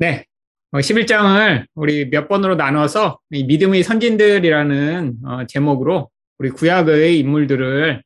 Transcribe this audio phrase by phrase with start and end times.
[0.00, 0.24] 네.
[0.72, 8.02] 11장을 우리 몇 번으로 나눠서 믿음의 선진들이라는 어, 제목으로 우리 구약의 인물들을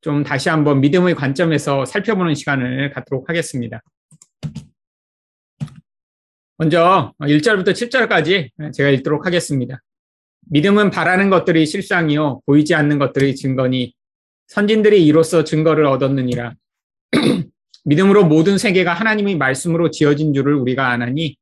[0.00, 3.82] 좀 다시 한번 믿음의 관점에서 살펴보는 시간을 갖도록 하겠습니다.
[6.56, 9.82] 먼저 1절부터 7절까지 제가 읽도록 하겠습니다.
[10.50, 13.92] 믿음은 바라는 것들이 실상이요 보이지 않는 것들이 증거니
[14.46, 16.54] 선진들이 이로써 증거를 얻었느니라.
[17.84, 21.36] 믿음으로 모든 세계가 하나님의 말씀으로 지어진 줄을 우리가 아나니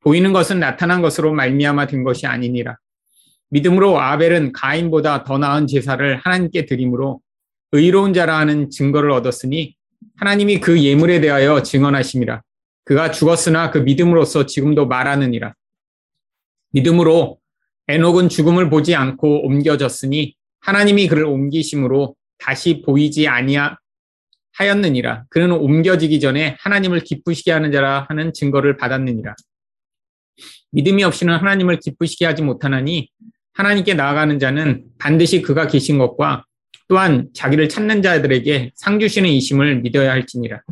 [0.00, 2.76] 보이는 것은 나타난 것으로 말미암아 된 것이 아니니라.
[3.50, 7.20] 믿음으로 아벨은 가인보다 더 나은 제사를 하나님께 드림으로
[7.72, 9.76] 의로운 자라 하는 증거를 얻었으니
[10.16, 12.42] 하나님이 그 예물에 대하여 증언하심이라.
[12.84, 15.54] 그가 죽었으나 그 믿음으로써 지금도 말하느니라.
[16.72, 17.38] 믿음으로
[17.88, 23.78] 에녹은 죽음을 보지 않고 옮겨졌으니 하나님이 그를 옮기심으로 다시 보이지 아니하
[24.54, 25.24] 하였느니라.
[25.30, 29.34] 그는 옮겨지기 전에 하나님을 기쁘시게 하는 자라 하는 증거를 받았느니라.
[30.72, 33.08] 믿음이 없이는 하나님을 기쁘시게 하지 못하나니
[33.52, 36.44] 하나님께 나아가는 자는 반드시 그가 계신 것과
[36.88, 40.62] 또한 자기를 찾는 자들에게 상 주시는 이심을 믿어야 할지니라.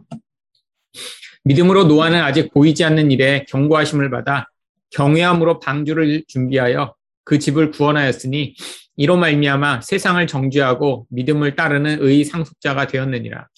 [1.45, 4.47] 믿음으로 노아는 아직 보이지 않는 일에 경고하심을 받아
[4.91, 8.55] 경외함으로 방주를 준비하여 그 집을 구원하였으니
[8.97, 13.49] 이로 말미암아 세상을 정죄하고 믿음을 따르는 의 상속자가 되었느니라.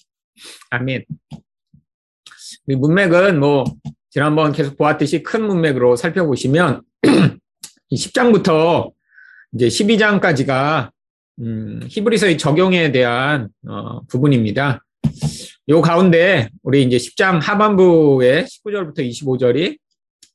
[0.69, 1.05] 아멘.
[2.67, 3.63] 문맥은 뭐
[4.09, 6.81] 지난번 계속 보았듯이 큰 문맥으로 살펴보시면
[7.91, 8.91] 10장부터
[9.53, 10.89] 이제 12장까지가
[11.39, 14.83] 음, 히브리서의 적용에 대한 어, 부분입니다.
[15.69, 19.77] 요 가운데 우리 이제 10장 하반부에 19절부터 25절이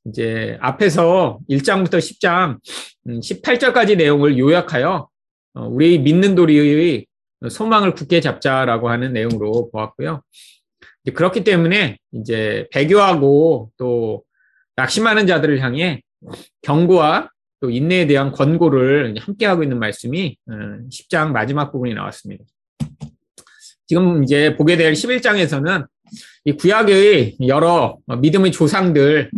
[0.07, 2.59] 이제 앞에서 1장부터 10장
[3.07, 5.09] 18절까지 음, 내용을 요약하여
[5.55, 7.07] 어, 우리 믿는 도리의
[7.49, 10.23] 소망을 굳게 잡자라고 하는 내용으로 보았고요.
[11.15, 14.25] 그렇기 때문에 이제 배교하고 또
[14.77, 16.03] 낙심하는 자들을 향해
[16.63, 17.31] 경고와
[17.61, 22.45] 또 인내에 대한 권고를 함께 하고 있는 말씀이 10장 어, 마지막 부분이 나왔습니다.
[23.87, 25.87] 지금 이제 보게 될 11장에서는
[26.45, 29.31] 이 구약의 여러 믿음의 조상들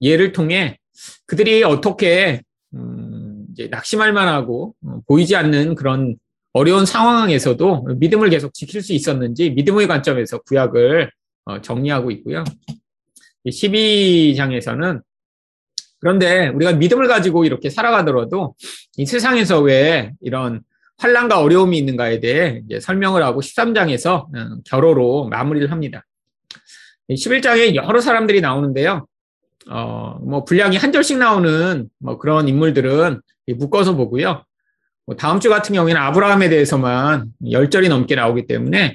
[0.00, 0.78] 예를 통해
[1.26, 2.42] 그들이 어떻게
[2.74, 6.16] 음, 이제 낙심할 만하고 어, 보이지 않는 그런
[6.52, 11.10] 어려운 상황에서도 믿음을 계속 지킬 수 있었는지 믿음의 관점에서 구약을
[11.44, 12.44] 어, 정리하고 있고요.
[13.46, 15.02] 12장에서는
[15.98, 18.54] 그런데 우리가 믿음을 가지고 이렇게 살아가더라도
[18.96, 20.62] 이 세상에서 왜 이런
[20.98, 26.04] 환란과 어려움이 있는가에 대해 설명을 하고 13장에서 어, 결호로 마무리를 합니다.
[27.10, 29.06] 11장에 여러 사람들이 나오는데요.
[29.70, 33.20] 어, 뭐 분량이 한 절씩 나오는 뭐 그런 인물들은
[33.56, 34.44] 묶어서 보고요.
[35.06, 38.94] 뭐 다음 주 같은 경우에는 아브라함에 대해서만 열절이 넘게 나오기 때문에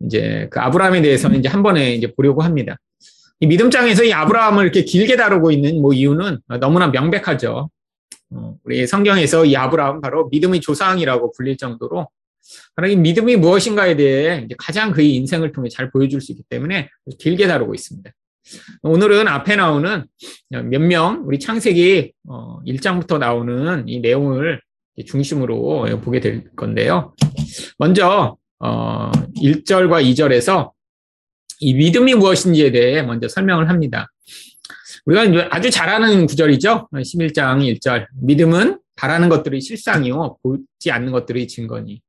[0.00, 2.76] 이제 그 아브라함에 대해서는 이제 한 번에 이제 보려고 합니다.
[3.40, 7.70] 이 믿음장에서 이 아브라함을 이렇게 길게 다루고 있는 뭐 이유는 너무나 명백하죠.
[8.30, 12.08] 어, 우리 성경에서 이 아브라함 바로 믿음의 조상이라고 불릴 정도로
[12.76, 16.88] 하나님 믿음이 무엇인가에 대해 가장 그의 인생을 통해 잘 보여줄 수 있기 때문에
[17.18, 18.10] 길게 다루고 있습니다.
[18.82, 20.04] 오늘은 앞에 나오는
[20.50, 22.12] 몇 명, 우리 창세기
[22.66, 24.60] 1장부터 어, 나오는 이 내용을
[25.02, 27.14] 중심으로 보게 될 건데요.
[27.78, 30.72] 먼저 1절과 어, 2절에서
[31.60, 34.08] 이 믿음이 무엇인지에 대해 먼저 설명을 합니다.
[35.06, 36.88] 우리가 아주 잘 아는 구절이죠.
[36.92, 38.06] 11장 1절.
[38.22, 40.38] 믿음은 바라는 것들이 실상이요.
[40.42, 42.00] 보지 않는 것들이 증거니.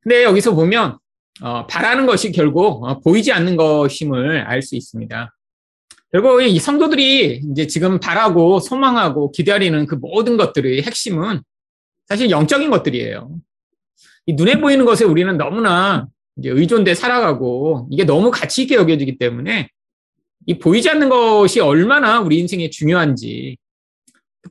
[0.00, 0.98] 근데 여기서 보면,
[1.42, 5.34] 어, 바라는 것이 결국 어, 보이지 않는 것임을 알 수 있습니다.
[6.14, 11.42] 결국 이 성도들이 이제 지금 바라고 소망하고 기다리는 그 모든 것들의 핵심은
[12.06, 13.36] 사실 영적인 것들이에요.
[14.26, 16.06] 이 눈에 보이는 것에 우리는 너무나
[16.38, 19.68] 이제 의존돼 살아가고 이게 너무 가치 있게 여겨지기 때문에
[20.46, 23.56] 이 보이지 않는 것이 얼마나 우리 인생에 중요한지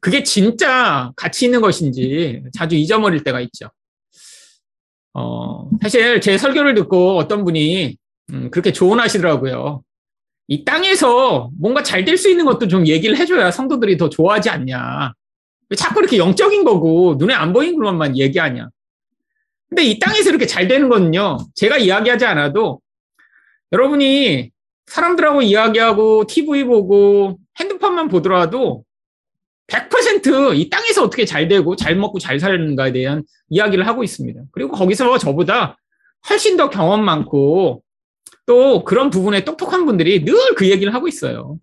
[0.01, 3.69] 그게 진짜 가치 있는 것인지 자주 잊어버릴 때가 있죠.
[5.13, 7.95] 어, 사실 제 설교를 듣고 어떤 분이
[8.33, 9.81] 음, 그렇게 조언하시더라고요.
[10.47, 15.13] 이 땅에서 뭔가 잘 될 수 있는 것도 좀 얘기를 해줘야 성도들이 더 좋아하지 않냐.
[15.77, 18.69] 자꾸 이렇게 영적인 거고 눈에 안 보이는 것만 얘기하냐.
[19.69, 22.79] 근데 이 땅에서 이렇게 잘 되는 거는요, 제가 이야기하지 않아도
[23.71, 24.51] 여러분이
[24.85, 28.83] 사람들하고 이야기하고 TV 보고 핸드폰만 보더라도
[29.67, 34.41] 100%이 땅에서 어떻게 잘 되고 잘 먹고 잘 사는가에 대한 이야기를 하고 있습니다.
[34.51, 35.77] 그리고 거기서 저보다
[36.29, 37.81] 훨씬 더 경험 많고
[38.45, 41.57] 또 그런 부분에 똑똑한 분들이 늘 그 얘기를 하고 있어요.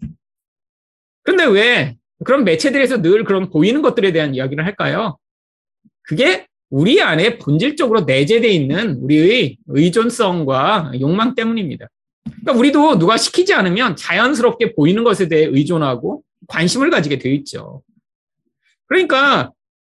[1.22, 5.18] 그런데 왜 그런 매체들에서 늘 그런 보이는 것들에 대한 이야기를 할까요?
[6.02, 11.88] 그게 우리 안에 본질적으로 내재되어 있는 우리의 의존성과 욕망 때문입니다.
[12.24, 17.82] 그러니까 우리도 누가 시키지 않으면 자연스럽게 보이는 것에 대해 의존하고 관심을 가지게 되어 있죠.
[18.86, 19.52] 그러니까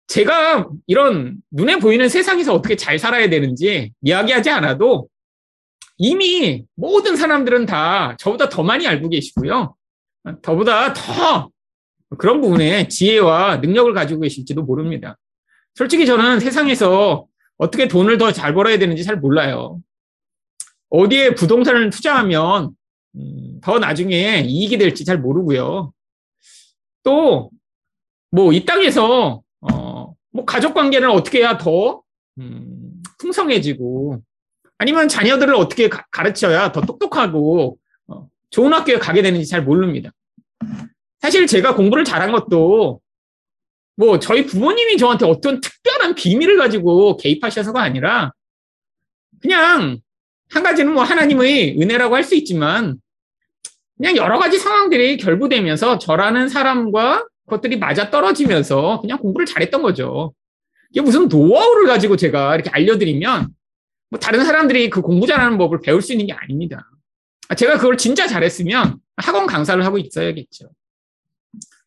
[0.07, 5.07] 제가 이런 눈에 보이는 세상에서 어떻게 잘 살아야 되는지 이야기하지 않아도
[6.03, 9.75] 이미 모든 사람들은 다 저보다 더 많이 알고 계시고요.
[10.41, 11.51] 저보다 더
[12.17, 15.15] 그런 부분에 지혜와 능력을 가지고 계실지도 모릅니다.
[15.75, 17.27] 솔직히 저는 세상에서
[17.57, 19.79] 어떻게 돈을 더 잘 벌어야 되는지 잘 몰라요.
[20.89, 22.71] 어디에 부동산을 투자하면
[23.15, 25.93] 음, 더 나중에 이익이 될지 잘 모르고요.
[27.03, 27.51] 또
[28.31, 32.01] 뭐 이 땅에서 어, 뭐 가족 관계를 어떻게 해야 더
[32.39, 34.21] 음, 풍성해지고
[34.81, 40.09] 아니면 자녀들을 어떻게 가, 르쳐야 더 똑똑하고 어, 좋은 학교에 가게 되는지 잘 모릅니다.
[41.19, 42.99] 사실 제가 공부를 잘한 것도
[43.95, 48.33] 뭐 저희 부모님이 저한테 어떤 특별한 비밀을 가지고 개입하셔서가 아니라
[49.39, 49.99] 그냥
[50.49, 52.97] 한 가지는 뭐 하나님의 은혜라고 할 수 있지만
[53.97, 60.33] 그냥 여러 가지 상황들이 결부되면서 저라는 사람과 그것들이 맞아 떨어지면서 그냥 공부를 잘했던 거죠.
[60.89, 63.53] 이게 무슨 노하우를 가지고 제가 이렇게 알려드리면
[64.11, 66.85] 뭐 다른 사람들이 그 공부 잘하는 법을 배울 수 있는 게 아닙니다.
[67.57, 70.69] 제가 그걸 진짜 잘했으면 학원 강사를 하고 있어야겠죠.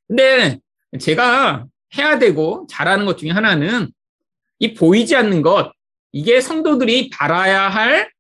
[0.09, 0.59] 근데
[0.99, 1.67] 제가
[1.97, 3.91] 해야 되고 잘하는 것 중에 하나는
[4.59, 5.73] 이 보이지 않는 것,
[6.13, 8.11] 이게 성도들이 바라야 할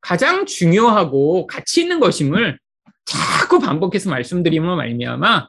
[0.00, 2.58] 가장 중요하고 가치 있는 것임을
[3.04, 5.48] 자꾸 반복해서 말씀드리면 말미암아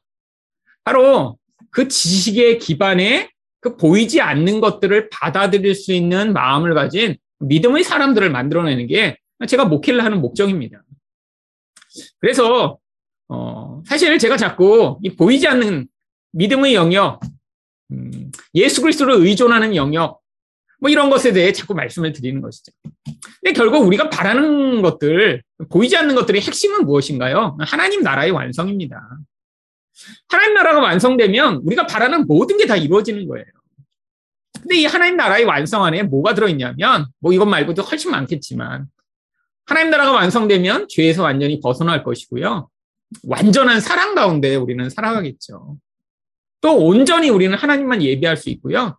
[0.83, 1.39] 바로
[1.71, 8.88] 그 지식의 기반에 그 보이지 않는 것들을 받아들일 수 있는 마음을 가진 믿음의 사람들을 만들어내는
[8.88, 10.84] 게 제가 목회를 하는 목적입니다.
[12.20, 12.78] 그래서
[13.28, 15.88] 어, 사실 제가 자꾸 이 보이지 않는
[16.34, 17.20] 믿음의 영역,
[17.92, 20.22] 음, 예수 그리스도를 의존하는 영역,
[20.80, 22.72] 뭐 이런 것에 대해 자꾸 말씀을 드리는 것이죠.
[23.42, 27.58] 근데 결국 우리가 바라는 것들, 보이지 않는 것들의 핵심은 무엇인가요?
[27.62, 29.00] 하나님 나라의 완성입니다.
[30.28, 33.46] 하나님 나라가 완성되면 우리가 바라는 모든 게 다 이루어지는 거예요.
[34.63, 38.86] 근데 이 하나님 나라의 완성 안에 뭐가 들어있냐면, 뭐 이것 말고도 훨씬 많겠지만,
[39.65, 42.69] 하나님 나라가 완성되면 죄에서 완전히 벗어날 것이고요.
[43.24, 45.77] 완전한 사랑 가운데 우리는 살아가겠죠.
[46.62, 48.95] 또 온전히 우리는 하나님만 예배할 수 있고요.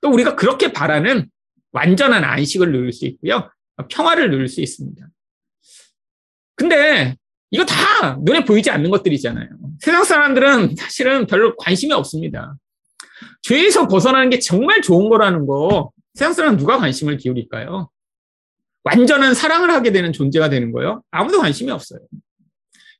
[0.00, 1.28] 또 우리가 그렇게 바라는
[1.72, 3.50] 완전한 안식을 누릴 수 있고요.
[3.90, 5.06] 평화를 누릴 수 있습니다.
[6.54, 7.14] 근데
[7.50, 9.48] 이거 다 눈에 보이지 않는 것들이잖아요.
[9.80, 12.56] 세상 사람들은 사실은 별로 관심이 없습니다.
[13.42, 17.90] 죄에서 벗어나는 게 정말 좋은 거라는 거 세상 사람 누가 관심을 기울일까요?
[18.84, 21.02] 완전한 사랑을 하게 되는 존재가 되는 거예요.
[21.10, 22.00] 아무도 관심이 없어요.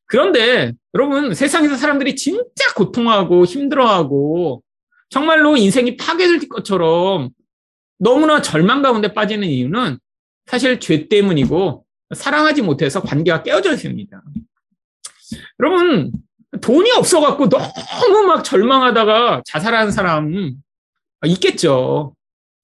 [0.06, 4.62] 그런데 여러분 세상에서 사람들이 진짜 고통하고 힘들어하고
[5.10, 7.30] 정말로 인생이 파괴될 것처럼
[7.98, 9.98] 너무나 절망 가운데 빠지는 이유는
[10.46, 14.22] 사실 죄 때문이고 사랑하지 못해서 관계가 깨어져 있습니다.
[15.60, 16.12] 여러분
[16.60, 20.54] 돈이 없어갖고 너무 막 절망하다가 자살하는 사람
[21.26, 22.14] 있겠죠.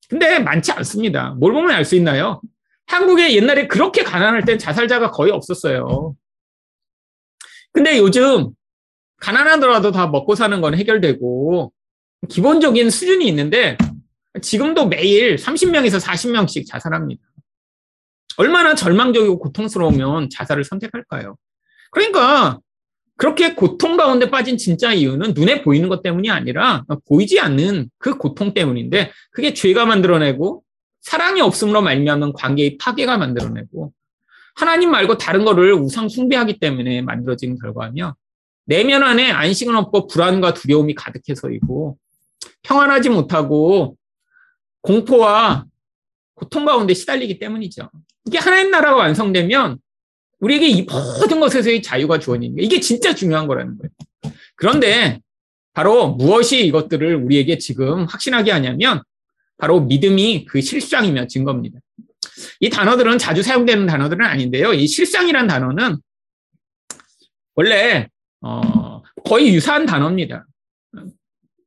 [0.09, 1.31] 근데 많지 않습니다.
[1.31, 2.41] 뭘 보면 알 수 있나요?
[2.87, 6.15] 한국에 옛날에 그렇게 가난할 땐 자살자가 거의 없었어요.
[7.73, 8.51] 근데 요즘
[9.19, 11.73] 가난하더라도 다 먹고 사는 건 해결되고
[12.29, 13.77] 기본적인 수준이 있는데
[14.43, 17.23] 지금도 매일 30명에서 40명씩 자살합니다.
[18.37, 21.37] 얼마나 절망적이고 고통스러우면 자살을 선택할까요?
[21.91, 22.59] 그러니까
[23.17, 28.55] 그렇게 고통 가운데 빠진 진짜 이유는 눈에 보이는 것 때문이 아니라 보이지 않는 그 고통
[28.55, 30.63] 때문인데 그게 죄가 만들어내고
[31.01, 33.93] 사랑이 없음으로 말미암은 관계의 파괴가 만들어내고
[34.57, 38.17] 하나님 말고 다른 거를 우상 숭배하기 때문에 만들어진 결과며
[38.67, 41.99] 내면 안에 안식은 없고 불안과 두려움이 가득해서이고
[42.63, 43.97] 평안하지 못하고
[44.81, 45.67] 공포와
[46.35, 47.91] 고통 가운데 시달리기 때문이죠.
[48.27, 49.79] 이게 하나님 나라가 완성되면
[50.41, 54.35] 우리에게 이 모든 것에서의 자유가 주어지는 게 이게 진짜 중요한 거라는 거예요.
[54.57, 55.21] 그런데
[55.73, 59.03] 바로 무엇이 이것들을 우리에게 지금 확신하게 하냐면
[59.59, 61.81] 바로 믿음이 그 실상이며 증거입니다.
[62.61, 64.73] 이 단어들은 자주 사용되는 단어들은 아닌데요.
[64.73, 65.99] 이 실상이란 단어는
[67.55, 68.09] 원래
[68.41, 70.47] 어, 거의 유사한 단어입니다.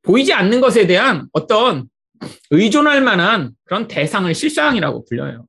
[0.02, 1.88] 보이지 않는 것에 대한 어떤
[2.50, 5.46] 의존할 만한 그런 대상을 실상이라고 불려요.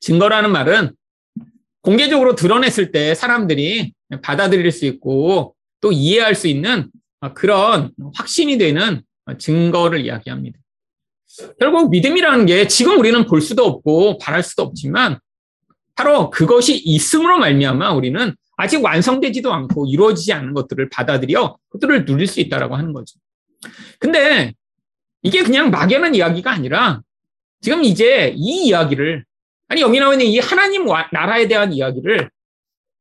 [0.00, 0.94] 증거라는 말은
[1.82, 6.90] 공개적으로 드러냈을 때 사람들이 받아들일 수 있고 또 이해할 수 있는
[7.34, 9.02] 그런 확신이 되는
[9.38, 10.58] 증거를 이야기합니다.
[11.58, 15.18] 결국 믿음이라는 게 지금 우리는 볼 수도 없고 바랄 수도 없지만
[15.94, 22.40] 바로 그것이 있음으로 말미암아 우리는 아직 완성되지도 않고 이루어지지 않은 것들을 받아들여 그것들을 누릴 수
[22.40, 23.18] 있다라고 하는 거죠.
[23.98, 24.54] 근데
[25.22, 27.00] 이게 그냥 막연한 이야기가 아니라
[27.60, 29.24] 지금 이제 이 이야기를
[29.70, 32.28] 아니 여기 나와 있는 이 하나님 나라에 대한 이야기를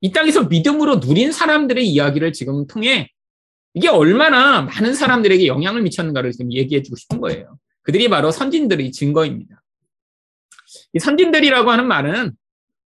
[0.01, 3.09] 이 땅에서 믿음으로 누린 사람들의 이야기를 지금 통해
[3.73, 7.57] 이게 얼마나 많은 사람들에게 영향을 미쳤는가를 지금 얘기해 주고 싶은 거예요.
[7.81, 9.63] 그들이 바로 선진들의 증거입니다.
[10.93, 12.33] 이 선진들이라고 하는 말은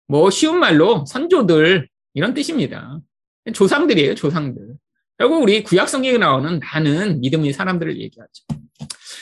[0.08, 3.00] 뭐 쉬운 말로 선조들 이런 뜻입니다.
[3.52, 4.76] 조상들이에요, 조상들.
[5.18, 8.44] 결국 우리 구약 성경에 나오는 많은 믿음의 사람들을 얘기하죠.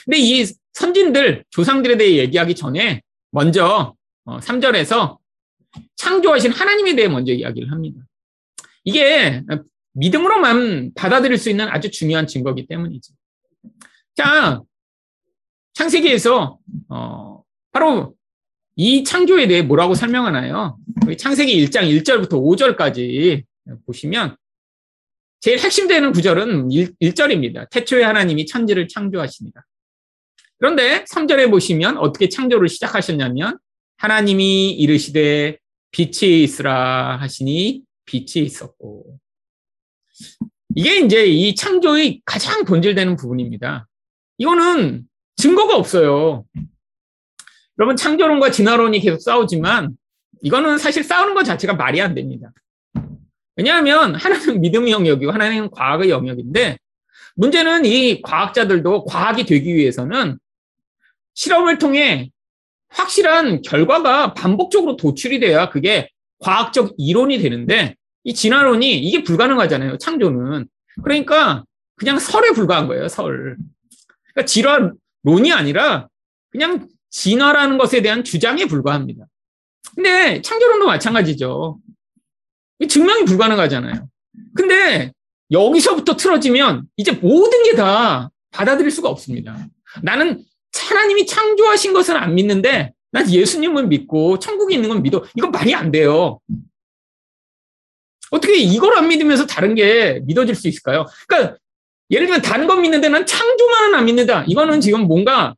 [0.04, 3.02] 근데 이 선진들, 조상들에 대해 얘기하기 전에
[3.32, 3.96] 먼저
[4.38, 5.20] 3절에서 어,
[5.96, 8.02] 창조하신 하나님에 대해 먼저 이야기를 합니다.
[8.84, 9.44] 이게
[9.94, 13.14] 믿음으로만 받아들일 수 있는 아주 중요한 증거이기 때문이죠.
[14.16, 14.62] 자,
[15.74, 16.58] 창세기에서
[16.90, 18.16] 어, 바로
[18.76, 20.78] 이 창조에 대해 뭐라고 설명하나요?
[21.18, 23.44] 창세기 1장 1절부터 5절까지
[23.86, 24.38] 보시면
[25.42, 29.66] 제일 핵심되는 구절은 1, 절입니다 태초에 하나님이 천지를 창조하십니다.
[30.58, 33.58] 그런데 3절에 보시면 어떻게 창조를 시작하셨냐면
[34.00, 35.58] 하나님이 이르시되
[35.92, 39.20] 빛이 있으라 하시니 빛이 있었고
[40.76, 43.88] 이게 이제 이 창조의 가장 본질되는 부분입니다.
[44.38, 45.04] 이거는
[45.36, 46.46] 증거가 없어요.
[47.78, 49.98] 여러분 창조론과 진화론이 계속 싸우지만
[50.44, 52.54] 이거는 사실 싸우는 것 자체가 말이 안 됩니다.
[53.58, 56.78] 왜냐하면 하나는 믿음의 영역이고 하나는 과학의 영역인데
[57.36, 60.40] 문제는 이 과학자들도 과학이 되기 위해서는
[61.34, 62.32] 실험을 통해
[62.90, 69.98] 확실한 결과가 반복적으로 도출이 돼야 그게 과학적 이론이 되는데 이 진화론이 이게 불가능하잖아요.
[69.98, 70.68] 창조는.
[71.04, 71.64] 그러니까
[71.96, 73.08] 그냥 설에 불과한 거예요.
[73.08, 73.58] 설.
[74.34, 76.08] 그러니까 진화론이 아니라
[76.50, 79.26] 그냥 진화라는 것에 대한 주장에 불과합니다.
[79.96, 81.80] 근데 창조론도 마찬가지죠.
[82.88, 84.08] 증명이 불가능하잖아요.
[84.56, 85.12] 근데
[85.52, 89.68] 여기서부터 틀어지면 이제 모든 게 다 받아들일 수가 없습니다.
[90.02, 95.24] 나는 하나님이 창조하신 것은 안 믿는데 난 예수님을 믿고 천국에 있는 건 믿어.
[95.36, 96.40] 이건 말이 안 돼요.
[98.32, 101.06] 어떻게 이걸 안 믿으면서 다른 게 믿어질 수 있을까요?
[101.28, 101.58] 그러니까
[102.12, 104.46] 예를 들면 다른 건 믿는데 난 창조만은 안 믿는다.
[104.48, 105.56] 이거는 지금 뭔가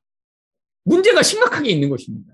[0.83, 2.33] 문제가 심각하게 있는 것입니다.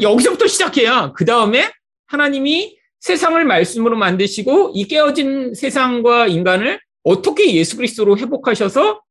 [0.00, 1.70] 여기서부터 시작해야 그 다음에
[2.06, 9.02] 하나님이 세상을 말씀으로 만드시고 이 깨어진 세상과 인간을 어떻게 예수 그리스도로 회복하셔서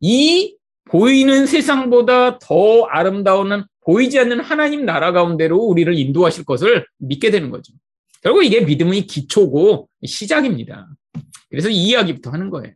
[0.00, 7.50] 이 보이는 세상보다 더 아름다운 보이지 않는 하나님 나라 가운데로 우리를 인도하실 것을 믿게 되는
[7.50, 7.72] 거죠.
[8.22, 10.88] 결국 이게 믿음의 기초고 시작입니다.
[11.48, 12.74] 그래서 이 이야기부터 하는 거예요.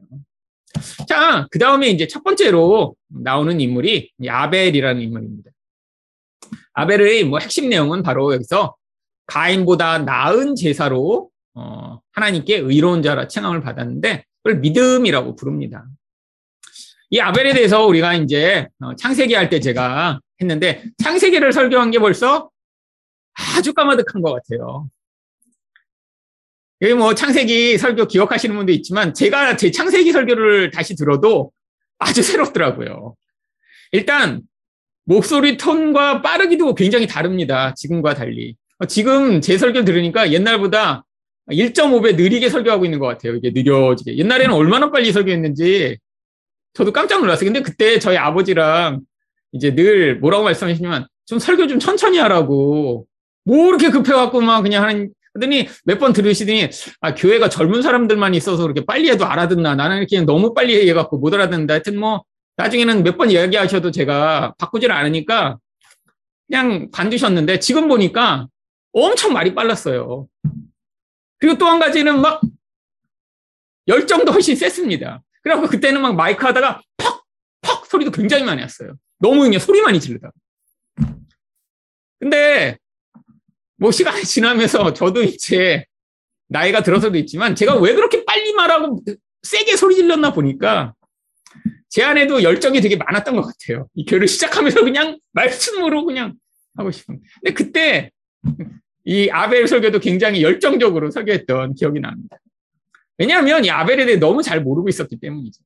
[1.09, 5.51] 자, 그 다음에 이제 첫 번째로 나오는 인물이 아벨이라는 인물입니다.
[6.73, 8.77] 아벨의 뭐 핵심 내용은 바로 여기서
[9.27, 15.87] 가인보다 나은 제사로 어, 하나님께 의로운 자라 칭함을 받았는데 그걸 믿음이라고 부릅니다.
[17.11, 22.51] 이 아벨에 대해서 우리가 이제 어, 창세기 할 때 제가 했는데 창세기를 설교한 게 벌써
[23.57, 24.89] 아주 까마득한 것 같아요.
[26.83, 31.53] 여기 뭐 창세기 설교 기억하시는 분도 있지만 제가 제 창세기 설교를 다시 들어도
[31.99, 33.15] 아주 새롭더라고요.
[33.93, 34.43] 일단
[35.05, 37.75] 목소리 톤과 빠르기도 굉장히 다릅니다.
[37.75, 38.57] 지금과 달리.
[38.79, 41.05] 어, 지금 제 설교 들으니까 옛날보다
[41.51, 43.35] 1.5배 느리게 설교하고 있는 것 같아요.
[43.35, 44.17] 이게 느려지게.
[44.17, 45.99] 옛날에는 얼마나 빨리 설교했는지
[46.75, 47.47] 저도 깜짝 놀랐어요.
[47.47, 49.01] 근데 그때 저희 아버지랑
[49.53, 53.07] 이제 늘 뭐라고 말씀하시냐면 좀 설교 좀 천천히 하라고.
[53.45, 56.69] 뭐 이렇게 급해갖고 막 그냥 하는 그러더니 몇 번 들으시더니
[57.01, 61.33] 아 교회가 젊은 사람들만 있어서 그렇게 빨리 해도 알아듣나 나는 이렇게 너무 빨리 해갖고 못
[61.35, 62.25] 알아듣는다 하여튼 뭐
[62.57, 65.59] 나중에는 몇 번 이야기하셔도 제가 바꾸질 않으니까
[66.49, 68.49] 그냥 관두셨는데 지금 보니까
[68.93, 70.27] 엄청 말이 빨랐어요
[71.39, 72.41] 그리고 또 한 가지는 막
[73.89, 77.25] 열정도 훨씬 셌습니다 그래갖고 그때는 막 마이크 하다가 퍽!
[77.63, 77.87] 퍽!
[77.87, 80.31] 소리도 굉장히 많이 났어요 너무 그냥 소리 많이 지르다
[82.19, 82.79] 근데
[83.77, 85.85] 뭐 시간이 지나면서 저도 이제
[86.49, 89.03] 나이가 들어서도 있지만 제가 왜 그렇게 빨리 말하고
[89.43, 90.95] 세게 소리 질렀나 보니까
[91.89, 93.89] 제 안에도 열정이 되게 많았던 것 같아요.
[93.95, 96.35] 이 교회를 시작하면서 그냥 말씀으로 그냥
[96.77, 97.21] 하고 싶은.
[97.43, 98.11] 근데 그때
[99.05, 102.37] 이 아벨 설교도 굉장히 열정적으로 설교했던 기억이 납니다.
[103.21, 105.63] 왜냐하면 이 아벨에 대해 너무 잘 모르고 있었기 때문이죠.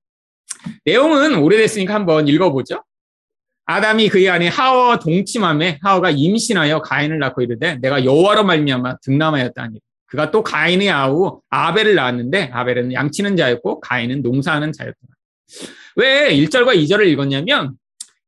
[0.85, 2.83] 내용은 오래됐으니까 한번 읽어보죠.
[3.67, 10.33] 아담이 그의 아내 하와와 동침함에 하와가 임신하여 가인을 낳고 이르되 내가 여호와로 말미암아 등남하였다니 그가
[10.33, 15.15] 또 가인의 아우 아벨을 낳았는데 아벨은 양치는 자였고 가인은 농사하는 자였더라.
[15.95, 17.75] 왜 1절과 2절을 읽었냐면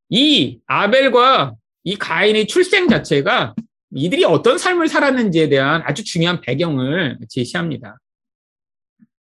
[0.08, 3.56] 이 아벨과 이 가인의 출생 자체가
[3.92, 7.98] 이들이 어떤 삶을 살았는지에 대한 아주 중요한 배경을 제시합니다.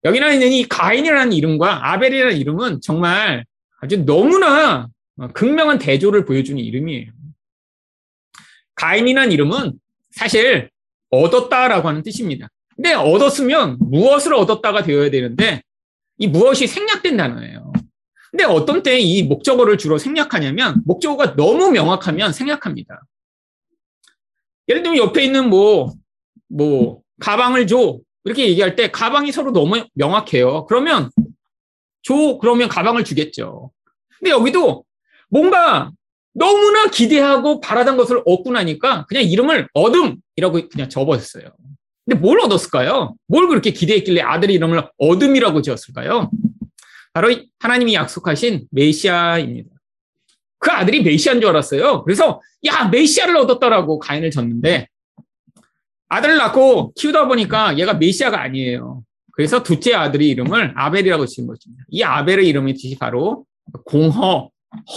[0.05, 3.43] 여기 나 있는 이 가인이라는 이름과 아벨이라는 이름은 정말
[3.81, 7.11] 아주 너무나 어, 극명한 대조를 보여주는 이름이에요.
[8.75, 9.73] 가인이라는 이름은
[10.11, 10.69] 사실
[11.09, 12.49] 얻었다라고 하는 뜻입니다.
[12.75, 15.61] 근데 얻었으면 무엇을 얻었다가 되어야 되는데
[16.17, 17.73] 이 무엇이 생략된 단어예요.
[18.31, 23.01] 근데 어떤 때 이 목적어를 주로 생략하냐면 목적어가 너무 명확하면 생략합니다.
[24.67, 25.93] 예를 들면 옆에 있는 뭐,
[26.49, 27.99] 뭐, 가방을 줘.
[28.25, 30.65] 이렇게 얘기할 때 가방이 서로 너무 명확해요.
[30.65, 31.09] 그러면
[32.01, 32.37] 줘.
[32.41, 33.71] 그러면 가방을 주겠죠.
[34.19, 34.83] 근데 여기도
[35.29, 35.91] 뭔가
[36.33, 41.49] 너무나 기대하고 바라던 것을 얻고 나니까 그냥 이름을 어둠이라고 그냥 접었어요.
[42.05, 43.15] 근데 뭘 얻었을까요?
[43.27, 46.29] 뭘 그렇게 기대했길래 아들의 이름을 어둠이라고 지었을까요?
[47.13, 49.69] 바로 하나님이 약속하신 메시아입니다.
[50.59, 52.03] 그 아들이 메시아인 줄 알았어요.
[52.03, 54.87] 그래서 야 메시아를 얻었다라고 가인을 졌는데
[56.07, 59.03] 아들을 낳고 키우다 보니까 얘가 메시아가 아니에요.
[59.31, 61.83] 그래서 둘째 아들의 이름을 아벨이라고 지은 것입니다.
[61.89, 63.45] 이 아벨의 이름의 뜻이 바로
[63.85, 64.49] 공허,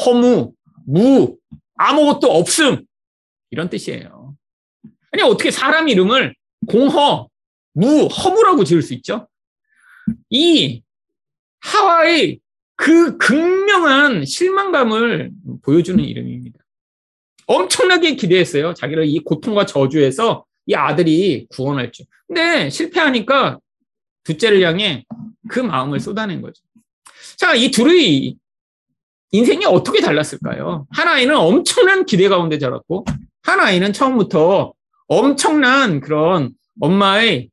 [0.04, 0.52] 허무,
[0.86, 1.36] 무,
[1.74, 2.84] 아무것도 없음
[3.50, 4.36] 이런 뜻이에요.
[5.10, 6.34] 아니 어떻게 사람 이름을
[6.68, 7.28] 공허,
[7.72, 9.28] 무, 허무라고 지을 수 있죠?
[10.30, 10.82] 이
[11.60, 12.40] 하와의
[12.76, 16.58] 그 극명한 실망감을 보여주는 이름입니다.
[17.46, 18.74] 엄청나게 기대했어요.
[18.74, 22.06] 자기를 이 고통과 저주에서 이 아들이 구원할 줄.
[22.26, 23.58] 근데 실패하니까
[24.22, 25.04] 둘째를 향해
[25.48, 26.62] 그 마음을 쏟아낸 거죠.
[27.36, 28.36] 자, 이 둘의
[29.30, 30.86] 인생이 어떻게 달랐을까요?
[30.90, 33.06] 한 아이는 엄청난 기대 가운데 자랐고,
[33.42, 34.74] 한 아이는 처음부터
[35.06, 37.48] 엄청난 그런 엄마의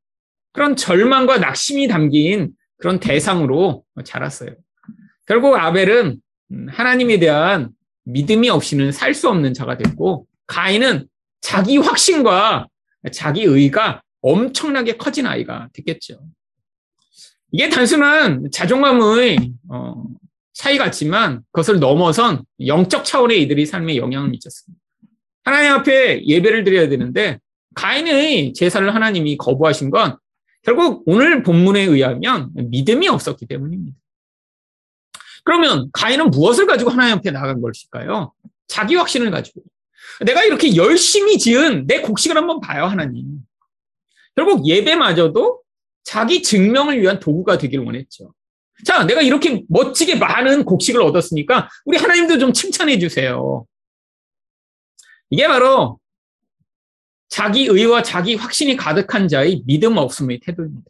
[0.51, 4.51] 그런 절망과 낙심이 담긴 그런 대상으로 자랐어요.
[5.25, 6.17] 결국 아벨은
[6.67, 7.69] 하나님에 대한
[8.03, 11.07] 믿음이 없이는 살 수 없는 자가 됐고, 가인은
[11.39, 12.67] 자기 확신과
[13.11, 16.19] 자기 의가 엄청나게 커진 아이가 됐겠죠.
[17.51, 20.03] 이게 단순한 자존감의 어,
[20.53, 24.81] 차이 같지만 그것을 넘어선 영적 차원의 이들이 삶에 영향을 미쳤습니다.
[25.43, 27.39] 하나님 앞에 예배를 드려야 되는데
[27.75, 30.17] 가인의 제사를 하나님이 거부하신 건
[30.63, 33.97] 결국 오늘 본문에 의하면 믿음이 없었기 때문입니다.
[35.43, 38.33] 그러면 가인은 무엇을 가지고 하나님 앞에 나간 것일까요?
[38.67, 39.61] 자기 확신을 가지고.
[40.25, 43.39] 내가 이렇게 열심히 지은 내 곡식을 한번 봐요, 하나님.
[44.35, 45.61] 결국 예배마저도
[46.03, 48.33] 자기 증명을 위한 도구가 되길 원했죠.
[48.85, 53.65] 자, 내가 이렇게 멋지게 많은 곡식을 얻었으니까 우리 하나님도 좀 칭찬해 주세요.
[55.29, 55.99] 이게 바로
[57.29, 60.85] 자기 의와 자기 확신이 가득한 자의 믿음 없음의 태도입니다.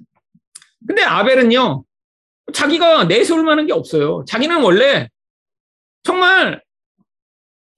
[0.85, 1.83] 근데 아벨은요,
[2.53, 4.25] 자기가 내세울 만한 게 없어요.
[4.27, 5.09] 자기는 원래
[6.03, 6.61] 정말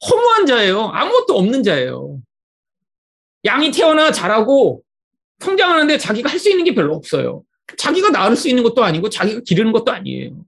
[0.06, 0.90] 허무한 자예요.
[0.94, 2.20] 아무것도 없는 자예요.
[3.46, 4.84] 양이 태어나 자라고
[5.40, 7.44] 성장하는데 자기가 할 수 있는 게 별로 없어요.
[7.78, 10.46] 자기가 낳을 수 있는 것도 아니고 자기가 기르는 것도 아니에요.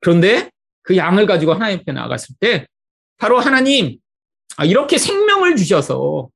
[0.00, 0.50] 그런데
[0.82, 2.66] 그 양을 가지고 하나님 앞에 나갔을 때
[3.16, 3.98] 바로 하나님
[4.56, 6.28] 아, 이렇게 생명을 주셔서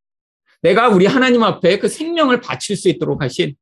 [0.62, 3.54] 내가 우리 하나님 앞에 그 생명을 바칠 수 있도록 하신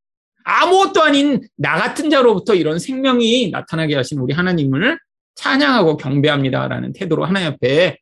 [0.44, 4.98] 아무것도 아닌 나 같은 자로부터 이런 생명이 나타나게 하신 우리 하나님을
[5.34, 7.98] 찬양하고 경배합니다라는 태도로 하나님 앞에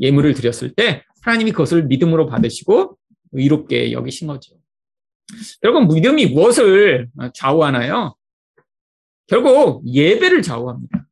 [0.00, 2.96] 예물을 드렸을 때 하나님이 그것을 믿음으로 받으시고
[3.32, 4.56] 의롭게 여기신 거죠.
[5.60, 8.14] 결국 믿음이 무엇을 좌우하나요?
[9.26, 11.06] 결국 예배를 좌우합니다.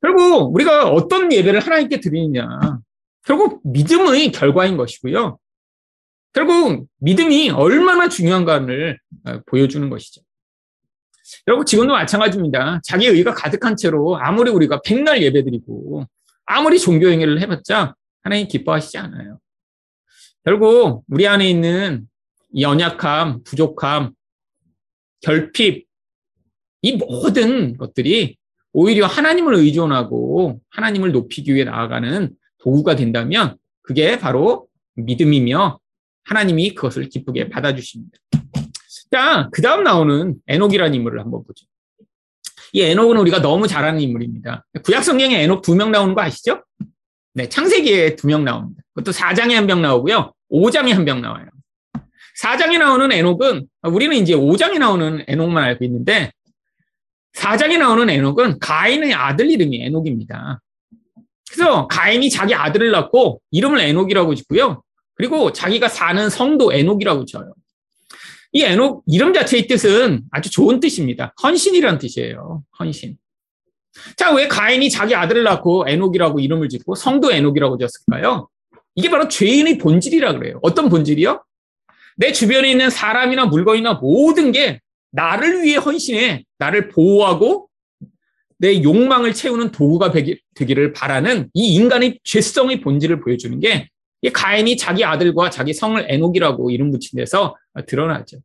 [0.00, 2.48] 결국 우리가 어떤 예배를 하나님께 드리느냐.
[3.24, 5.38] 결국 믿음의 결과인 것이고요.
[6.32, 10.22] 결국 믿음이 얼마나 중요한가를 어, 보여주는 것이죠.
[11.46, 12.80] 여러분 지금도 마찬가지입니다.
[12.82, 16.06] 자기 의가 가득한 채로 아무리 우리가 백날 예배드리고
[16.44, 19.38] 아무리 종교 행위를 해봤자 하나님 기뻐하시지 않아요.
[20.44, 22.06] 결국 우리 안에 있는
[22.58, 24.12] 연약함, 부족함,
[25.20, 25.86] 결핍
[26.82, 28.36] 이 모든 것들이
[28.72, 35.78] 오히려 하나님을 의존하고 하나님을 높이기 위해 나아가는 도구가 된다면 그게 바로 믿음이며
[36.24, 38.18] 하나님이 그것을 기쁘게 받아주십니다.
[39.10, 41.66] 자, 그 다음 나오는 에녹이라는 인물을 한번 보죠.
[42.72, 44.64] 이 에녹은 우리가 너무 잘 아는 인물입니다.
[44.84, 46.62] 구약 성경에 에녹 두 명 나오는 거 아시죠?
[47.34, 48.82] 네, 창세기에 두 명 나옵니다.
[48.94, 50.32] 그것도 4장에 한 명 나오고요.
[50.50, 51.46] 5장에 한 명 나와요.
[52.42, 56.32] 4장에 나오는 에녹은 우리는 이제 5장에 나오는 에녹만 알고 있는데
[57.36, 60.60] 4장에 나오는 에녹은 가인의 아들 이름이 에녹입니다.
[61.50, 64.82] 그래서 가인이 자기 아들을 낳고 이름을 에녹이라고 짓고요.
[65.14, 67.52] 그리고 자기가 사는 성도 에녹이라고 지어요.
[68.52, 71.34] 이 에녹 이름 자체의 뜻은 아주 좋은 뜻입니다.
[71.42, 72.62] 헌신이라는 뜻이에요.
[72.78, 73.16] 헌신.
[74.16, 78.48] 자, 왜 가인이 자기 아들을 낳고 에녹이라고 이름을 짓고 성도 에녹이라고 지었을까요?
[78.94, 80.58] 이게 바로 죄인의 본질이라 그래요.
[80.62, 81.42] 어떤 본질이요?
[82.16, 84.80] 내 주변에 있는 사람이나 물건이나 모든 게
[85.12, 87.68] 나를 위해 헌신해 나를 보호하고
[88.58, 90.12] 내 욕망을 채우는 도구가
[90.54, 93.88] 되기를 바라는 이 인간의 죄성의 본질을 보여주는 게
[94.30, 97.56] 가인이 자기 아들과 자기 성을 에녹이라고 이름 붙인 데서
[97.86, 98.38] 드러나죠.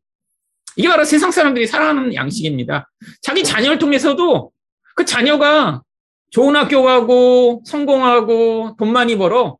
[0.75, 2.89] 이게 바로 세상 사람들이 살아가는 양식입니다.
[3.21, 4.51] 자기 자녀를 통해서도
[4.95, 5.81] 그 자녀가
[6.29, 9.57] 좋은 학교 가고 성공하고 돈 많이 벌어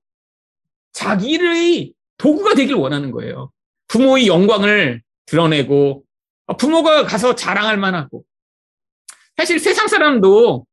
[0.94, 3.52] 자기의 도구가 되길 원하는 거예요.
[3.88, 6.04] 부모의 영광을 드러내고
[6.58, 8.24] 부모가 가서 자랑할 만하고
[9.38, 10.66] 사실 세상 사람도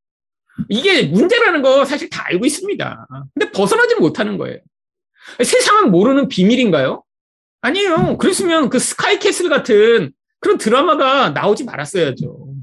[0.69, 3.07] 이게 문제라는 거 사실 다 알고 있습니다.
[3.35, 4.59] 근데 벗어나지 못하는 거예요.
[5.43, 7.03] 세상은 모르는 비밀인가요?
[7.61, 8.19] 아니에요.
[8.19, 12.55] 그랬으면 그 스카이캐슬 같은 그런 드라마가 나오지 말았어야죠.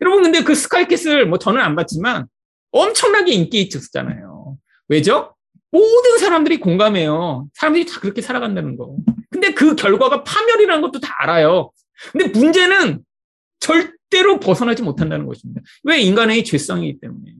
[0.00, 2.26] 여러분, 근데 그 스카이캐슬, 뭐 저는 안 봤지만
[2.70, 4.56] 엄청나게 인기 있었잖아요.
[4.88, 5.34] 왜죠?
[5.72, 7.48] 모든 사람들이 공감해요.
[7.54, 8.96] 사람들이 다 그렇게 살아간다는 거.
[9.30, 11.70] 근데 그 결과가 파멸이라는 것도 다 알아요.
[12.12, 13.04] 근데 문제는
[13.60, 15.60] 절대로 벗어나지 못한다는 것입니다.
[15.84, 17.34] 왜 인간의 죄성이기 때문에.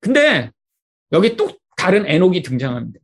[0.00, 0.50] 근데
[1.12, 2.98] 여기 또 다른 에녹이 등장합니다.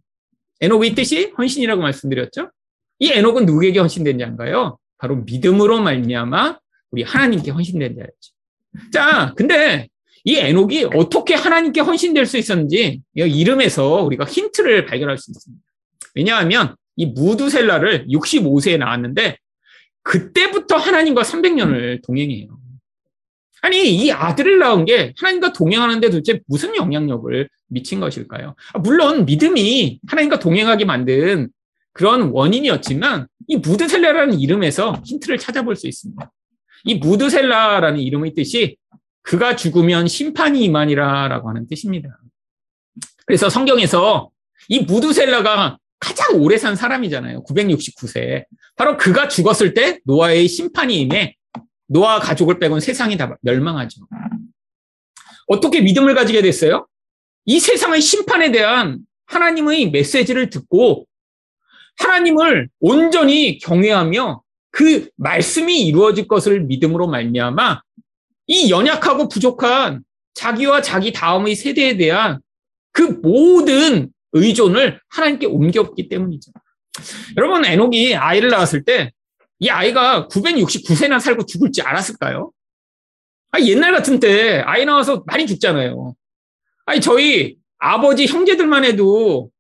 [0.62, 2.50] 에녹의 뜻이 헌신이라고 말씀드렸죠?
[2.98, 4.78] 이 에녹은 누구에게 헌신된 자인가요?
[4.96, 6.58] 바로 믿음으로 말미암아
[6.90, 8.90] 우리 하나님께 헌신된 자였죠.
[8.90, 9.88] 자, 근데
[10.24, 15.62] 이 에녹이 어떻게 하나님께 헌신될 수 있었는지 이름에서 우리가 힌트를 발견할 수 있습니다.
[16.14, 19.36] 왜냐하면 이 무두셀라를 65세에 낳았는데
[20.02, 22.48] 그때부터 하나님과 300년을 동행해요.
[23.62, 28.54] 아니, 이 아들을 낳은 게 하나님과 동행하는데 도대체 무슨 영향력을 미친 것일까요?
[28.72, 31.48] 아, 물론 믿음이 하나님과 동행하게 만든
[31.92, 36.30] 그런 원인이었지만 이 무드셀라라는 이름에서 힌트를 찾아볼 수 있습니다.
[36.84, 38.76] 이 무드셀라라는 이름의 뜻이
[39.22, 42.18] 그가 죽으면 심판이 임하니라라고 하는 뜻입니다.
[43.26, 44.30] 그래서 성경에서
[44.68, 47.44] 이 무드셀라가 가장 오래 산 사람이잖아요.
[47.44, 48.44] 969세.
[48.76, 51.36] 바로 그가 죽었을 때 노아의 심판이 임해
[51.90, 54.06] 노아 가족을 빼곤 세상이 다 멸망하죠.
[55.48, 56.86] 어떻게 믿음을 가지게 됐어요?
[57.46, 61.06] 이 세상의 심판에 대한 하나님의 메시지를 듣고
[61.98, 67.82] 하나님을 온전히 경외하며 그 말씀이 이루어질 것을 믿음으로 말미암아
[68.46, 72.40] 이 연약하고 부족한 자기와 자기 다음의 세대에 대한
[72.92, 76.52] 그 모든 의존을 하나님께 옮겼기 때문이죠.
[77.36, 79.10] 여러분, 에녹이 아이를 낳았을 때
[79.60, 82.50] 이 아이가 969세나 살고 죽을지 알았을까요?
[83.52, 86.14] 아, 옛날 같은 때 아이 낳아서 많이 죽잖아요.
[86.86, 89.50] 아니, 저희 아버지 형제들만 해도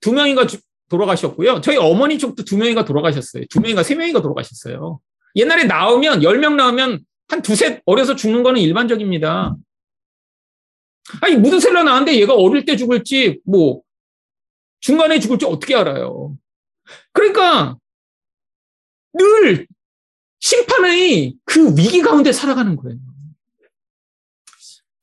[0.00, 0.46] 두 명인가
[0.88, 1.60] 돌아가셨고요.
[1.60, 3.44] 저희 어머니 쪽도 두 명인가 돌아가셨어요.
[3.50, 5.00] 두 명인가 세 명인가 돌아가셨어요.
[5.36, 9.54] 옛날에 나오면, 열 명 나오면 한 두세 어려서 죽는 거는 일반적입니다.
[11.20, 13.82] 아니, 무드셀라 나왔는데 얘가 어릴 때 죽을지, 뭐,
[14.80, 16.36] 중간에 죽을지 어떻게 알아요?
[17.12, 17.76] 그러니까,
[19.16, 19.66] 늘
[20.40, 22.98] 심판의 그 위기 가운데 살아가는 거예요.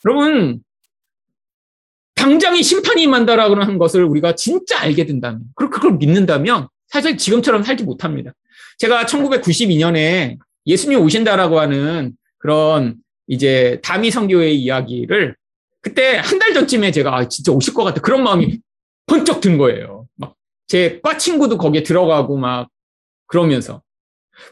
[0.05, 0.61] 여러분,
[2.15, 3.07] 당장이 심판이
[3.61, 8.31] 하는 것을 우리가 진짜 알게 된다면, 그리고 그걸 믿는다면 사실 지금처럼 살지 못합니다.
[8.77, 12.95] 제가 1992년에 예수님 오신다라고 하는 그런
[13.27, 15.35] 이제 다미 성교의 이야기를
[15.81, 18.59] 그때 한 달 전쯤에 제가 아, 진짜 오실 것 같다 그런 마음이
[19.05, 20.07] 번쩍 든 거예요.
[20.15, 20.35] 막
[20.67, 22.69] 제 과 친구도 거기에 들어가고 막
[23.27, 23.81] 그러면서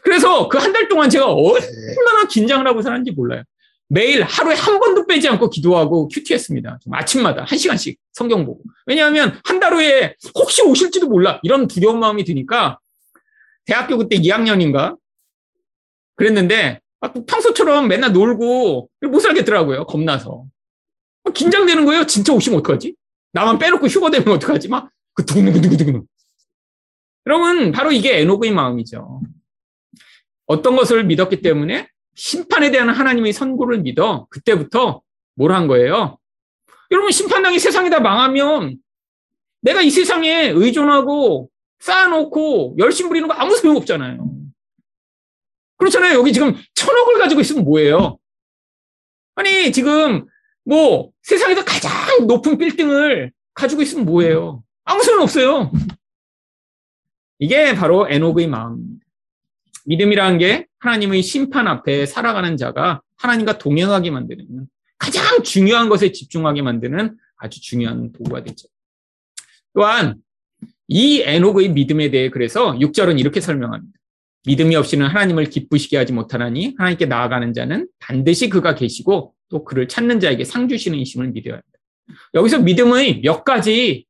[0.02, 3.42] 그래서 그 한 달 동안 제가 얼마나 긴장을 하고 살았는지 몰라요.
[3.88, 6.78] 매일 하루에 한 번도 빼지 않고 기도하고 큐티했습니다.
[6.92, 8.62] 아침마다 한 시간씩 성경 보고.
[8.86, 11.38] 왜냐하면 한 달 후에 혹시 오실지도 몰라.
[11.42, 12.78] 이런 두려운 마음이 드니까
[13.66, 14.96] 대학교 그때 2학년인가
[16.16, 19.84] 그랬는데 아, 평소처럼 맨날 놀고 못 살겠더라고요.
[19.86, 20.44] 겁나서.
[21.34, 22.06] 긴장되는 거예요.
[22.06, 22.94] 진짜 오시면 어떡하지?
[23.32, 24.68] 나만 빼놓고 휴가 되면 어떡하지?
[24.68, 26.02] 막, 그 두근두근두근두근.
[27.26, 29.20] 여러분, 바로 이게 에노그의 마음이죠.
[30.46, 35.02] 어떤 것을 믿었기 때문에 심판에 대한 하나님의 선고를 믿어 그때부터
[35.34, 36.18] 뭘 한 거예요?
[36.90, 38.76] 여러분 심판당이 세상에다 망하면
[39.62, 41.48] 내가 이 세상에 의존하고
[41.80, 44.28] 쌓아놓고 열심 부리는 거 아무 소용 없잖아요.
[45.78, 46.18] 그렇잖아요.
[46.18, 48.18] 여기 지금 천억을 가지고 있으면 뭐예요?
[49.34, 50.26] 아니 지금
[50.64, 54.62] 뭐 세상에서 가장 높은 빌딩을 가지고 있으면 뭐예요?
[54.84, 55.72] 아무 소용 없어요.
[57.38, 58.91] 이게 바로 에녹의 마음입니다.
[59.86, 64.46] 믿음이라는 게 하나님의 심판 앞에 살아가는 자가 하나님과 동행하게 만드는
[64.98, 68.68] 가장 중요한 것에 집중하게 만드는 아주 중요한 도구가 되죠.
[69.74, 70.16] 또한
[70.88, 73.98] 이 에녹의 믿음에 대해 그래서 6절은 이렇게 설명합니다.
[74.46, 80.20] 믿음이 없이는 하나님을 기쁘시게 하지 못하나니 하나님께 나아가는 자는 반드시 그가 계시고 또 그를 찾는
[80.20, 81.78] 자에게 상 주시는 이심을 믿어야 합니다.
[82.34, 84.06] 여기서 믿음의 몇 가지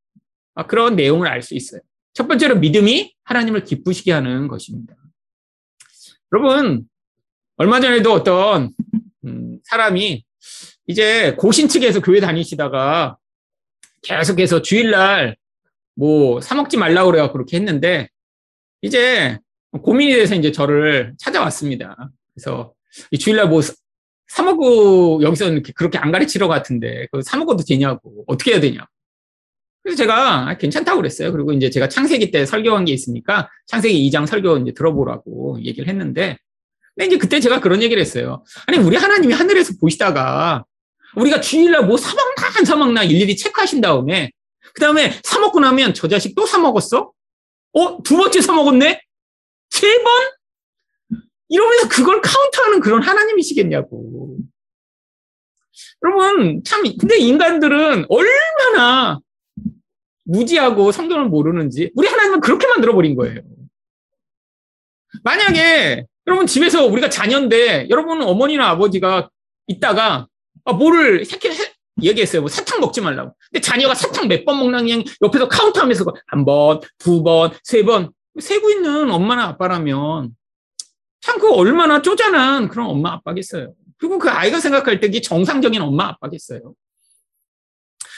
[0.68, 1.80] 그런 내용을 알 수 있어요.
[2.14, 4.94] 첫 번째로 믿음이 하나님을 기쁘시게 하는 것입니다.
[6.32, 6.84] 여러분,
[7.58, 8.70] 얼마 전에도 어떤
[9.24, 10.24] 음, 사람이
[10.86, 13.18] 이제 고신 측에서 교회 다니시다가
[14.02, 15.36] 계속해서 주일날
[15.94, 18.08] 뭐 사먹지 말라고 그래갖고 그렇게 했는데
[18.80, 19.38] 이제
[19.70, 22.10] 고민이 돼서 이제 저를 찾아왔습니다.
[22.34, 22.72] 그래서
[23.20, 23.60] 주일날 뭐
[24.28, 28.86] 사먹고 여기서 이렇게 그렇게 안 가르치러 같은데 그 사먹어도 되냐고 어떻게 해야 되냐.
[29.82, 31.32] 그래서 제가 아, 괜찮다고 그랬어요.
[31.32, 36.38] 그리고 이제 제가 창세기 때 설교한 게 있으니까 창세기 2장 설교 이제 들어보라고 얘기를 했는데
[36.94, 38.44] 근데 이제 그때 제가 그런 얘기를 했어요.
[38.66, 40.64] 아니 우리 하나님이 하늘에서 보시다가
[41.16, 44.30] 우리가 주일날 뭐 사먹나 안 사먹나 일일이 체크하신 다음에
[44.74, 47.12] 그 다음에 사먹고 나면 저 자식 또 사먹었어?
[47.74, 48.02] 어?
[48.02, 49.02] 두 번째 사먹었네?
[49.70, 51.20] 세 번?
[51.48, 54.38] 이러면서 그걸 카운트하는 그런 하나님이시겠냐고.
[56.02, 59.20] 여러분, 참, 근데 인간들은 얼마나
[60.24, 63.40] 무지하고 성경을 모르는지, 우리 하나님은 그렇게 만들어버린 거예요.
[65.24, 69.28] 만약에, 여러분 집에서 우리가 자녀인데, 여러분 어머니나 아버지가
[69.66, 70.26] 있다가,
[70.64, 71.50] 아, 뭐를 새끼
[72.02, 72.42] 얘기했어요.
[72.42, 73.34] 뭐 사탕 먹지 말라고.
[73.50, 78.10] 근데 자녀가 사탕 몇 번 먹나 그냥 옆에서 카운트하면서 한 번, 두 번, 세 번,
[78.40, 80.30] 세고 있는 엄마나 아빠라면
[81.20, 83.74] 참 그 얼마나 쪼잔한 그런 엄마 아빠겠어요.
[83.98, 86.74] 그리고 그 아이가 생각할 때 이게 정상적인 엄마 아빠겠어요.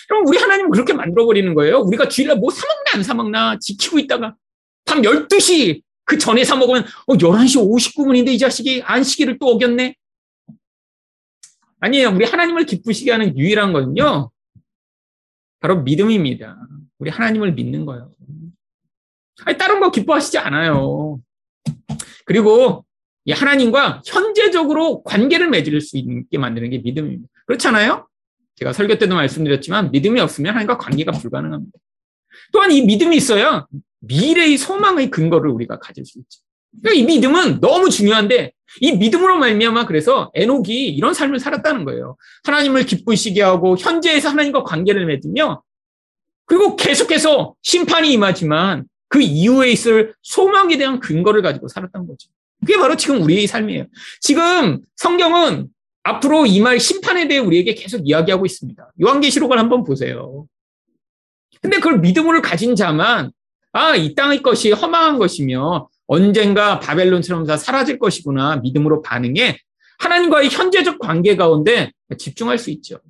[0.09, 1.79] 그럼 우리 하나님은 그렇게 만들어버리는 거예요.
[1.79, 4.35] 우리가 주일날 뭐 사먹나 안 사먹나 지키고 있다가
[4.85, 9.95] 밤 12시 그 전에 사먹으면 어, 11시 59분인데 이 자식이 안식일을 또 어겼네.
[11.81, 12.11] 아니에요.
[12.11, 14.31] 우리 하나님을 기쁘시게 하는 유일한 거는요.
[15.61, 16.59] 바로 믿음입니다.
[16.99, 18.11] 우리 하나님을 믿는 거예요.
[19.45, 21.21] 아니, 다른 거 기뻐하시지 않아요.
[22.25, 22.85] 그리고
[23.25, 27.29] 이 하나님과 현재적으로 관계를 맺을 수 있게 만드는 게 믿음입니다.
[27.47, 28.07] 그렇잖아요?
[28.57, 31.79] 제가 설교 때도 말씀드렸지만 믿음이 없으면 하나님과 관계가 불가능합니다.
[32.53, 33.67] 또한 이 믿음이 있어야
[34.01, 36.41] 미래의 소망의 근거를 우리가 가질 수 있죠.
[36.83, 42.17] 그러니까 이 믿음은 너무 중요한데 이 믿음으로 말미암아 그래서 에녹이 이런 삶을 살았다는 거예요.
[42.45, 45.63] 하나님을 기쁘시게 하고 현재에서 하나님과 관계를 맺으며
[46.47, 52.29] 그리고 계속해서 심판이 임하지만 그 이후에 있을 소망에 대한 근거를 가지고 살았던 거죠.
[52.61, 53.87] 그게 바로 지금 우리의 삶이에요.
[54.21, 55.69] 지금 성경은
[56.05, 58.93] 앞으로 임할 심판에 대해 우리에게 계속 이야기하고 있습니다.
[59.03, 60.47] 요한계시록을 한번 보세요.
[61.61, 63.33] 근데 그걸 믿음으로 가진 자만
[63.73, 69.59] 아, 이 땅의 것이 허망한 것이며 언젠가 바벨론처럼 다 사라질 것이구나 믿음으로 반응해
[69.99, 73.01] 하나님과의 현재적 관계 가운데 집중할 수 있죠.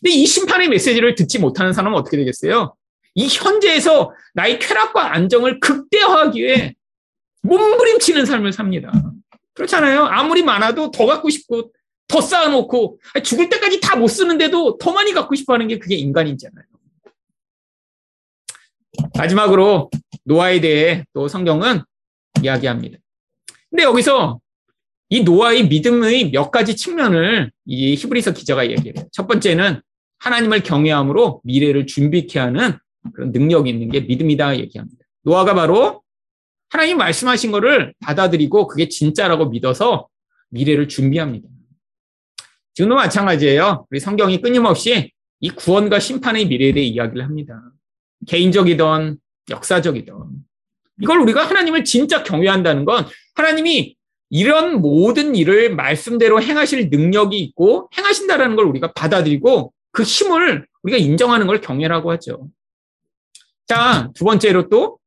[0.00, 2.74] 근데 이 심판의 메시지를 듣지 못하는 사람은 어떻게 되겠어요?
[3.14, 6.74] 이 현재에서 나의 쾌락과 안정을 극대화하기 위해
[7.42, 8.92] 몸부림치는 삶을 삽니다.
[9.54, 10.04] 그렇잖아요.
[10.04, 11.72] 아무리 많아도 더 갖고 싶고
[12.08, 16.64] 더 쌓아놓고 죽을 때까지 다 못 쓰는데도 더 많이 갖고 싶어하는 게 그게 인간이잖아요.
[19.16, 19.90] 마지막으로
[20.24, 21.80] 노아에 대해 또 성경은
[22.42, 22.98] 이야기합니다.
[23.70, 24.40] 근데 여기서
[25.10, 28.94] 이 노아의 믿음의 몇 가지 측면을 이 히브리서 기자가 얘기해요.
[29.12, 29.80] 첫 번째는
[30.18, 32.76] 하나님을 경외함으로 미래를 준비케 하는
[33.12, 35.04] 그런 능력이 있는 게 믿음이다 얘기합니다.
[35.22, 36.02] 노아가 바로
[36.70, 40.08] 하나님 말씀하신 거를 받아들이고 그게 진짜라고 믿어서
[40.50, 41.48] 미래를 준비합니다.
[42.74, 43.86] 지금도 마찬가지예요.
[43.90, 47.60] 우리 성경이 끊임없이 이 구원과 심판의 미래에 대해 이야기를 합니다.
[48.26, 49.18] 개인적이던
[49.50, 50.30] 역사적이던
[51.02, 53.96] 이걸 우리가 하나님을 진짜 경외한다는 건 하나님이
[54.30, 61.46] 이런 모든 일을 말씀대로 행하실 능력이 있고 행하신다라는 걸 우리가 받아들이고 그 힘을 우리가 인정하는
[61.46, 62.48] 걸 경외라고 하죠.
[63.66, 64.98] 자, 두 번째로 또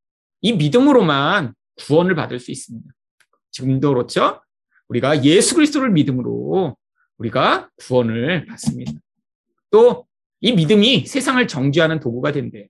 [0.41, 2.87] 이 믿음으로만 구원을 받을 수 있습니다.
[3.51, 4.41] 지금도 그렇죠?
[4.87, 6.77] 우리가 예수 그리스도를 믿음으로
[7.17, 8.93] 우리가 구원을 받습니다.
[9.71, 10.07] 또
[10.41, 12.65] 이 믿음이 세상을 정죄하는 도구가 된대요.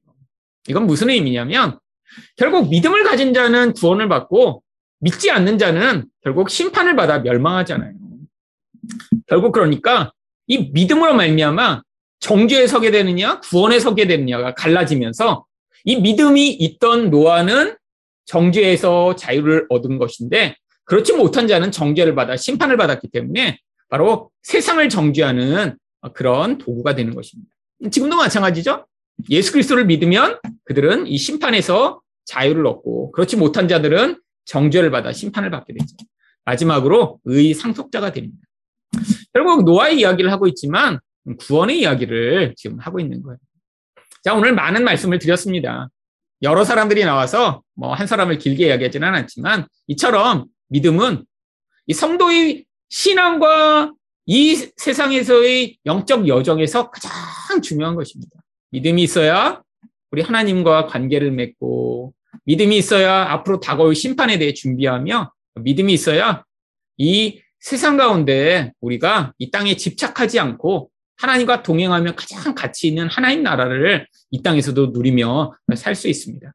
[0.67, 1.79] 이건 무슨 의미냐면
[2.35, 4.63] 결국 믿음을 가진 자는 구원을 받고
[4.99, 7.93] 믿지 않는 자는 결국 심판을 받아 멸망하잖아요.
[9.27, 10.13] 결국 그러니까
[10.47, 11.83] 이 믿음으로 말미암아
[12.19, 15.45] 정죄에 서게 되느냐 구원에 서게 되느냐가 갈라지면서
[15.83, 17.75] 이 믿음이 있던 노아는
[18.25, 20.55] 정죄에서 자유를 얻은 것인데
[20.85, 25.77] 그렇지 못한 자는 정죄를 받아 심판을 받았기 때문에 바로 세상을 정죄하는
[26.13, 27.51] 그런 도구가 되는 것입니다.
[27.91, 28.85] 지금도 마찬가지죠.
[29.29, 35.73] 예수 그리스도를 믿으면 그들은 이 심판에서 자유를 얻고 그렇지 못한 자들은 정죄를 받아 심판을 받게
[35.73, 35.95] 되죠.
[36.45, 38.37] 마지막으로 의 상속자가 됩니다.
[39.33, 40.99] 결국 노아의 이야기를 하고 있지만
[41.39, 43.37] 구원의 이야기를 지금 하고 있는 거예요.
[44.23, 45.89] 자, 오늘 많은 말씀을 드렸습니다.
[46.41, 51.25] 여러 사람들이 나와서 뭐 한 사람을 길게 이야기하지는 않았지만 이처럼 믿음은
[51.87, 53.93] 이 성도의 신앙과
[54.25, 58.31] 이 세상에서의 영적 여정에서 가장 중요한 것입니다.
[58.71, 59.61] 믿음이 있어야
[60.11, 62.13] 우리 하나님과 관계를 맺고
[62.45, 66.43] 믿음이 있어야 앞으로 다가올 심판에 대해 준비하며 믿음이 있어야
[66.97, 74.07] 이 세상 가운데 우리가 이 땅에 집착하지 않고 하나님과 동행하며 가장 가치 있는 하나님 나라를
[74.31, 76.53] 이 땅에서도 누리며 살 수 있습니다.